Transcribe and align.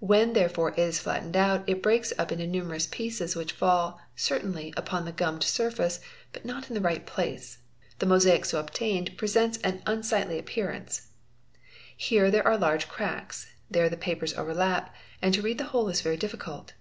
When 0.00 0.34
therefore 0.34 0.72
it 0.72 0.78
is 0.80 0.98
flattened 0.98 1.34
out, 1.34 1.66
breaks 1.80 2.12
up 2.18 2.30
into 2.30 2.46
numerous 2.46 2.84
pieces 2.86 3.34
which 3.34 3.52
fall, 3.52 4.02
certainly 4.14 4.74
upon 4.76 5.06
the 5.06 5.12
gummed: 5.12 5.40
wface, 5.40 5.98
but 6.30 6.44
not 6.44 6.68
in 6.68 6.74
the 6.74 6.80
right 6.82 7.06
place. 7.06 7.56
The 7.98 8.04
mosaic 8.04 8.44
so 8.44 8.60
obtained 8.60 9.16
presents 9.16 9.56
an 9.64 9.78
480 9.78 9.80
DRAWING 9.80 9.80
AND 9.80 9.88
ALLIED 9.88 9.96
ARTS 9.96 10.12
unsightly 10.12 10.38
appearance. 10.38 11.02
Here 11.96 12.30
there 12.30 12.46
are 12.46 12.58
large 12.58 12.86
cracks; 12.86 13.46
there 13.70 13.88
the 13.88 13.96
papers— 13.96 14.34
overlap, 14.38 14.94
and 15.22 15.32
to 15.32 15.40
read 15.40 15.56
the 15.56 15.64
whole 15.72 15.88
is 15.88 16.02
very 16.02 16.18
difficult. 16.18 16.74